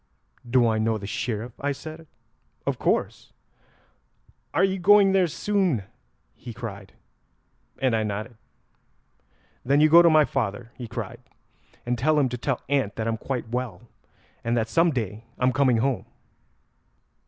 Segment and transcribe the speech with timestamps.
[0.49, 2.07] 'Do I know the Sheriff?' I said;
[2.65, 3.33] 'of course.'
[4.51, 5.83] 'Are you going there soon?'
[6.33, 6.93] he cried,
[7.77, 8.35] and I nodded.
[9.63, 11.19] 'Then you go to my father,' he cried,
[11.85, 13.83] 'and tell him to tell aunt that I'm quite well,
[14.43, 16.07] and that some day I'm coming home."